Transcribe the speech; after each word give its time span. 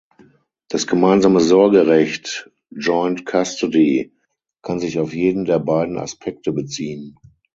Das 0.67 0.87
gemeinsame 0.87 1.41
Sorgerecht 1.41 2.49
"(joint 2.71 3.23
custody)" 3.23 4.11
kann 4.63 4.79
sich 4.79 4.97
auf 4.97 5.13
jeden 5.13 5.45
der 5.45 5.59
beiden 5.59 5.99
Aspekte 5.99 6.53
beziehen. 6.53 7.19